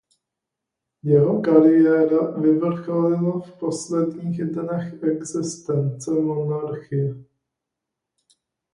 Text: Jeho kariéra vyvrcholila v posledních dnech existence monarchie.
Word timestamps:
Jeho 1.03 1.41
kariéra 1.41 2.31
vyvrcholila 2.31 3.39
v 3.39 3.57
posledních 3.59 4.43
dnech 4.45 5.03
existence 5.03 6.11
monarchie. 6.11 7.15